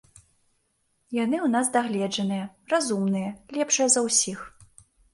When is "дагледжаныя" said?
1.77-2.49